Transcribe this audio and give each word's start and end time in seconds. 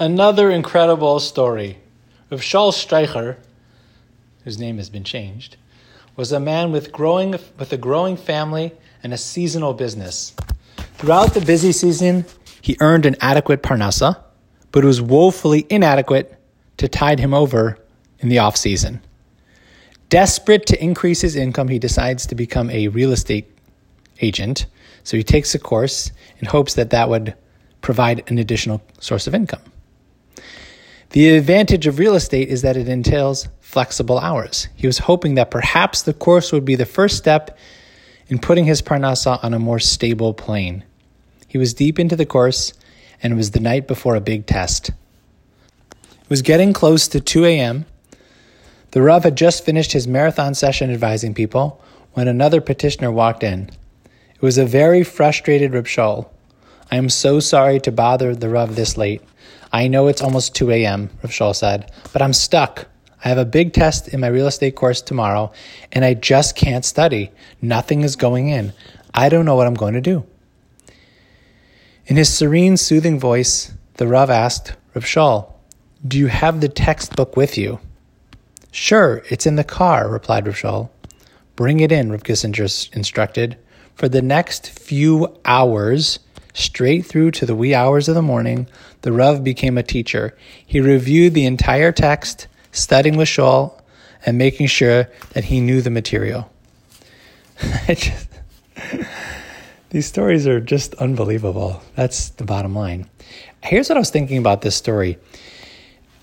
Another 0.00 0.48
incredible 0.52 1.18
story. 1.18 1.78
Rav 2.30 2.40
Shaul 2.40 2.72
Streicher, 2.72 3.36
whose 4.44 4.56
name 4.56 4.76
has 4.76 4.88
been 4.88 5.02
changed, 5.02 5.56
was 6.14 6.30
a 6.30 6.38
man 6.38 6.70
with 6.70 6.92
growing 6.92 7.32
with 7.32 7.72
a 7.72 7.76
growing 7.76 8.16
family 8.16 8.70
and 9.02 9.12
a 9.12 9.18
seasonal 9.18 9.74
business. 9.74 10.36
Throughout 10.94 11.34
the 11.34 11.40
busy 11.40 11.72
season, 11.72 12.26
he 12.60 12.76
earned 12.80 13.06
an 13.06 13.16
adequate 13.20 13.60
parnasa, 13.60 14.22
but 14.70 14.84
it 14.84 14.86
was 14.86 15.02
woefully 15.02 15.66
inadequate 15.68 16.32
to 16.76 16.86
tide 16.86 17.18
him 17.18 17.34
over 17.34 17.76
in 18.20 18.28
the 18.28 18.38
off 18.38 18.56
season. 18.56 19.00
Desperate 20.10 20.64
to 20.66 20.80
increase 20.80 21.22
his 21.22 21.34
income, 21.34 21.66
he 21.66 21.80
decides 21.80 22.24
to 22.26 22.36
become 22.36 22.70
a 22.70 22.86
real 22.86 23.10
estate 23.10 23.50
agent. 24.20 24.66
So 25.02 25.16
he 25.16 25.24
takes 25.24 25.56
a 25.56 25.58
course 25.58 26.12
in 26.38 26.46
hopes 26.46 26.74
that 26.74 26.90
that 26.90 27.08
would 27.08 27.34
provide 27.80 28.30
an 28.30 28.38
additional 28.38 28.80
source 29.00 29.26
of 29.26 29.34
income. 29.34 29.62
The 31.10 31.30
advantage 31.36 31.86
of 31.86 31.98
real 31.98 32.14
estate 32.14 32.48
is 32.48 32.62
that 32.62 32.76
it 32.76 32.88
entails 32.88 33.48
flexible 33.60 34.18
hours. 34.18 34.68
He 34.76 34.86
was 34.86 34.98
hoping 34.98 35.34
that 35.34 35.50
perhaps 35.50 36.02
the 36.02 36.12
course 36.12 36.52
would 36.52 36.66
be 36.66 36.74
the 36.74 36.84
first 36.84 37.16
step 37.16 37.56
in 38.28 38.38
putting 38.38 38.66
his 38.66 38.82
parnasa 38.82 39.42
on 39.42 39.54
a 39.54 39.58
more 39.58 39.78
stable 39.78 40.34
plane. 40.34 40.84
He 41.46 41.56
was 41.56 41.72
deep 41.72 41.98
into 41.98 42.14
the 42.14 42.26
course, 42.26 42.74
and 43.22 43.32
it 43.32 43.36
was 43.36 43.52
the 43.52 43.60
night 43.60 43.88
before 43.88 44.16
a 44.16 44.20
big 44.20 44.44
test. 44.44 44.90
It 44.90 46.28
was 46.28 46.42
getting 46.42 46.74
close 46.74 47.08
to 47.08 47.20
2 47.20 47.46
a.m. 47.46 47.86
The 48.90 49.00
Rav 49.00 49.24
had 49.24 49.36
just 49.36 49.64
finished 49.64 49.92
his 49.92 50.06
marathon 50.06 50.54
session 50.54 50.90
advising 50.90 51.32
people 51.32 51.82
when 52.12 52.28
another 52.28 52.60
petitioner 52.60 53.10
walked 53.10 53.42
in. 53.42 53.70
It 54.34 54.42
was 54.42 54.58
a 54.58 54.66
very 54.66 55.02
frustrated 55.02 55.72
Reb 55.72 55.86
Shaul. 55.86 56.28
I 56.90 56.96
am 56.96 57.10
so 57.10 57.38
sorry 57.38 57.80
to 57.80 57.92
bother 57.92 58.34
the 58.34 58.48
Rav 58.48 58.74
this 58.74 58.96
late. 58.96 59.22
I 59.72 59.88
know 59.88 60.08
it's 60.08 60.22
almost 60.22 60.54
2 60.54 60.70
a.m., 60.70 61.10
Rav 61.22 61.30
Shaul 61.30 61.54
said, 61.54 61.92
but 62.12 62.22
I'm 62.22 62.32
stuck. 62.32 62.86
I 63.22 63.28
have 63.28 63.36
a 63.38 63.44
big 63.44 63.74
test 63.74 64.08
in 64.08 64.20
my 64.20 64.28
real 64.28 64.46
estate 64.46 64.74
course 64.74 65.02
tomorrow, 65.02 65.52
and 65.92 66.04
I 66.04 66.14
just 66.14 66.56
can't 66.56 66.84
study. 66.84 67.30
Nothing 67.60 68.02
is 68.02 68.16
going 68.16 68.48
in. 68.48 68.72
I 69.12 69.28
don't 69.28 69.44
know 69.44 69.56
what 69.56 69.66
I'm 69.66 69.74
going 69.74 69.94
to 69.94 70.00
do. 70.00 70.24
In 72.06 72.16
his 72.16 72.32
serene, 72.32 72.78
soothing 72.78 73.20
voice, 73.20 73.72
the 73.94 74.06
Rav 74.06 74.30
asked, 74.30 74.74
Rav 74.94 75.04
Shaul, 75.04 75.52
do 76.06 76.16
you 76.16 76.28
have 76.28 76.60
the 76.60 76.68
textbook 76.68 77.36
with 77.36 77.58
you? 77.58 77.80
Sure, 78.70 79.22
it's 79.28 79.46
in 79.46 79.56
the 79.56 79.64
car, 79.64 80.08
replied 80.08 80.46
Rav 80.46 80.56
Shaul. 80.56 80.88
Bring 81.54 81.80
it 81.80 81.92
in, 81.92 82.10
Rav 82.10 82.22
Gissinger 82.22 82.96
instructed. 82.96 83.58
For 83.94 84.08
the 84.08 84.22
next 84.22 84.70
few 84.70 85.36
hours, 85.44 86.20
straight 86.58 87.06
through 87.06 87.30
to 87.30 87.46
the 87.46 87.54
wee 87.54 87.74
hours 87.74 88.08
of 88.08 88.14
the 88.14 88.22
morning, 88.22 88.66
the 89.02 89.12
Rav 89.12 89.44
became 89.44 89.78
a 89.78 89.82
teacher. 89.82 90.36
He 90.66 90.80
reviewed 90.80 91.34
the 91.34 91.46
entire 91.46 91.92
text, 91.92 92.48
studying 92.72 93.16
with 93.16 93.28
Shaul, 93.28 93.80
and 94.26 94.36
making 94.36 94.66
sure 94.66 95.08
that 95.30 95.44
he 95.44 95.60
knew 95.60 95.80
the 95.80 95.90
material. 95.90 96.50
these 99.90 100.06
stories 100.06 100.46
are 100.46 100.60
just 100.60 100.94
unbelievable. 100.94 101.82
That's 101.94 102.30
the 102.30 102.44
bottom 102.44 102.74
line. 102.74 103.08
Here's 103.62 103.88
what 103.88 103.96
I 103.96 104.00
was 104.00 104.10
thinking 104.10 104.38
about 104.38 104.62
this 104.62 104.76
story 104.76 105.18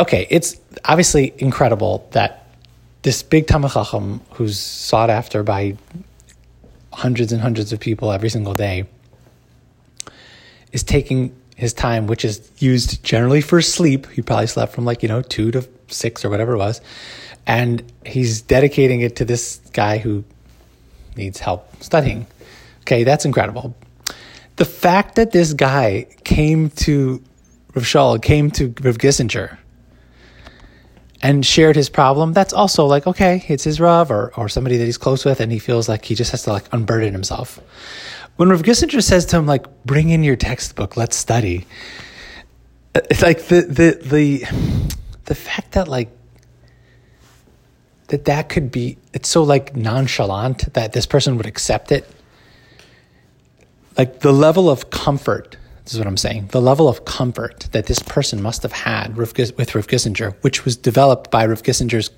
okay, 0.00 0.26
it's 0.30 0.56
obviously 0.84 1.32
incredible 1.38 2.08
that 2.10 2.48
this 3.02 3.22
big 3.22 3.46
Talmid 3.46 3.72
Chacham, 3.72 4.20
who's 4.32 4.58
sought 4.58 5.10
after 5.10 5.44
by 5.44 5.76
hundreds 6.92 7.32
and 7.32 7.40
hundreds 7.40 7.72
of 7.72 7.78
people 7.78 8.10
every 8.10 8.28
single 8.28 8.54
day, 8.54 8.86
is 10.72 10.82
taking 10.82 11.34
his 11.56 11.72
time, 11.72 12.06
which 12.06 12.24
is 12.24 12.50
used 12.58 13.02
generally 13.04 13.40
for 13.40 13.62
sleep. 13.62 14.08
He 14.10 14.22
probably 14.22 14.46
slept 14.46 14.72
from 14.72 14.84
like, 14.84 15.02
you 15.02 15.08
know, 15.08 15.22
two 15.22 15.50
to 15.52 15.66
six 15.88 16.24
or 16.24 16.30
whatever 16.30 16.54
it 16.54 16.58
was. 16.58 16.80
And 17.46 17.82
he's 18.06 18.42
dedicating 18.42 19.00
it 19.00 19.16
to 19.16 19.24
this 19.24 19.60
guy 19.72 19.98
who 19.98 20.24
needs 21.16 21.38
help 21.38 21.82
studying. 21.82 22.26
Okay, 22.80 23.04
that's 23.04 23.24
incredible. 23.24 23.76
The 24.56 24.64
fact 24.64 25.16
that 25.16 25.32
this 25.32 25.52
guy 25.52 26.06
came 26.24 26.70
to 26.70 27.22
Rav 27.74 27.84
Shaul, 27.84 28.22
came 28.22 28.50
to 28.52 28.74
Rav 28.82 28.98
Gissinger, 28.98 29.58
and 31.22 31.46
shared 31.46 31.76
his 31.76 31.88
problem, 31.88 32.32
that's 32.32 32.52
also 32.52 32.84
like, 32.84 33.06
okay, 33.06 33.44
it's 33.48 33.64
his 33.64 33.80
Rav 33.80 34.10
or, 34.10 34.32
or 34.36 34.48
somebody 34.48 34.76
that 34.76 34.84
he's 34.84 34.98
close 34.98 35.24
with, 35.24 35.40
and 35.40 35.52
he 35.52 35.58
feels 35.58 35.88
like 35.88 36.04
he 36.04 36.14
just 36.14 36.32
has 36.32 36.42
to 36.44 36.52
like 36.52 36.64
unburden 36.72 37.12
himself. 37.12 37.60
When 38.36 38.48
Rav 38.48 38.62
Gissinger 38.62 39.02
says 39.02 39.24
to 39.26 39.36
him, 39.36 39.46
like, 39.46 39.84
bring 39.84 40.08
in 40.08 40.24
your 40.24 40.36
textbook, 40.36 40.96
let's 40.96 41.14
study, 41.16 41.66
uh, 42.94 43.00
it's 43.10 43.22
like 43.22 43.44
the, 43.44 43.62
the, 43.62 43.98
the, 44.02 44.44
the 45.26 45.34
fact 45.34 45.72
that 45.72 45.86
like, 45.86 46.10
that 48.08 48.24
that 48.24 48.48
could 48.48 48.72
be, 48.72 48.98
it's 49.14 49.28
so 49.28 49.42
like 49.42 49.76
nonchalant 49.76 50.74
that 50.74 50.92
this 50.92 51.06
person 51.06 51.36
would 51.36 51.46
accept 51.46 51.92
it. 51.92 52.10
Like 53.96 54.20
the 54.20 54.32
level 54.32 54.68
of 54.68 54.90
comfort 54.90 55.56
this 55.84 55.94
is 55.94 55.98
what 55.98 56.06
I'm 56.06 56.16
saying. 56.16 56.48
The 56.48 56.60
level 56.60 56.88
of 56.88 57.04
comfort 57.04 57.68
that 57.72 57.86
this 57.86 57.98
person 57.98 58.40
must 58.40 58.62
have 58.62 58.72
had 58.72 59.16
with 59.16 59.38
Rav 59.74 59.86
Gissinger, 59.86 60.34
which 60.42 60.64
was 60.64 60.76
developed 60.76 61.30
by 61.30 61.44
Rav 61.44 61.62
Gissinger's, 61.62 62.10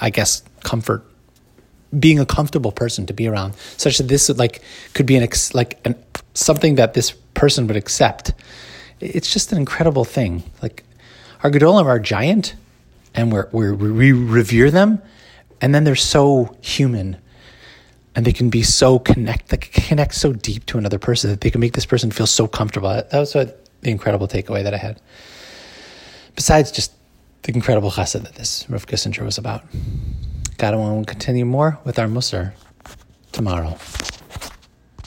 I 0.00 0.10
guess, 0.10 0.42
comfort, 0.62 1.04
being 1.98 2.20
a 2.20 2.26
comfortable 2.26 2.70
person 2.70 3.06
to 3.06 3.12
be 3.12 3.26
around, 3.26 3.54
such 3.76 3.98
that 3.98 4.08
this 4.08 4.28
like 4.28 4.62
could 4.94 5.06
be 5.06 5.16
an 5.16 5.22
ex, 5.22 5.52
like 5.54 5.80
an, 5.84 5.96
something 6.34 6.76
that 6.76 6.94
this 6.94 7.10
person 7.34 7.66
would 7.66 7.76
accept. 7.76 8.32
It's 9.00 9.32
just 9.32 9.52
an 9.52 9.58
incredible 9.58 10.04
thing. 10.04 10.44
Like 10.62 10.84
our 11.42 11.50
Gedolim 11.50 11.86
are 11.86 11.98
giant, 11.98 12.54
and 13.14 13.32
we're, 13.32 13.48
we're, 13.50 13.74
we 13.74 14.12
revere 14.12 14.70
them, 14.70 15.02
and 15.60 15.74
then 15.74 15.82
they're 15.84 15.96
so 15.96 16.56
human 16.60 17.16
and 18.18 18.26
they 18.26 18.32
can 18.32 18.50
be 18.50 18.64
so 18.64 18.98
connect, 18.98 19.48
can 19.56 19.70
connect 19.84 20.12
so 20.12 20.32
deep 20.32 20.66
to 20.66 20.76
another 20.76 20.98
person 20.98 21.30
that 21.30 21.40
they 21.40 21.52
can 21.52 21.60
make 21.60 21.74
this 21.74 21.86
person 21.86 22.10
feel 22.10 22.26
so 22.26 22.48
comfortable. 22.48 22.88
That 22.88 23.12
was 23.12 23.32
what 23.32 23.64
the 23.82 23.92
incredible 23.92 24.26
takeaway 24.26 24.64
that 24.64 24.74
I 24.74 24.76
had. 24.76 25.00
Besides 26.34 26.72
just 26.72 26.92
the 27.42 27.54
incredible 27.54 27.92
chesed 27.92 28.24
that 28.24 28.34
this 28.34 28.68
Rav 28.68 28.86
Gissinger 28.88 29.24
was 29.24 29.38
about. 29.38 29.62
God, 30.56 30.74
I 30.74 30.76
to 31.06 31.12
continue 31.14 31.44
more 31.44 31.78
with 31.84 31.96
our 31.96 32.08
Musar 32.08 32.54
tomorrow. 33.30 33.78